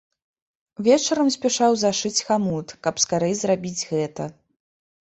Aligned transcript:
Вечарам 0.87 1.29
спяшаў 1.35 1.77
зашыць 1.83 2.25
хамут, 2.31 2.67
каб 2.89 2.95
скарэй 3.05 3.39
зрабіць 3.45 3.81
гэта. 3.93 4.23